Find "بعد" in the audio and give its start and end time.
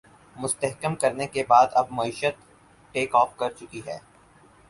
1.49-1.67